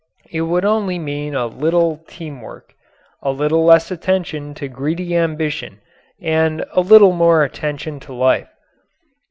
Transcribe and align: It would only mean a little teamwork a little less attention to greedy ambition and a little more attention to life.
It 0.31 0.41
would 0.41 0.65
only 0.65 0.97
mean 0.97 1.35
a 1.35 1.45
little 1.45 1.97
teamwork 2.07 2.73
a 3.21 3.29
little 3.29 3.63
less 3.63 3.91
attention 3.91 4.55
to 4.55 4.67
greedy 4.67 5.15
ambition 5.15 5.79
and 6.19 6.65
a 6.71 6.81
little 6.81 7.11
more 7.13 7.43
attention 7.43 7.99
to 7.99 8.13
life. 8.13 8.49